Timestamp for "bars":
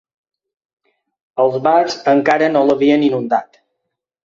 1.69-1.99